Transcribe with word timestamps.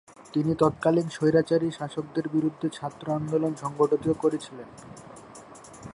তিনি 0.33 0.51
তৎকালীন 0.55 1.07
স্বৈরাচারী 1.09 1.67
শাসকের 1.71 2.25
বিরুদ্ধে 2.29 2.67
ছাত্র 2.69 3.05
আন্দোলন 3.11 3.53
সংগঠিত 3.55 4.05
করেছিলেন। 4.21 4.69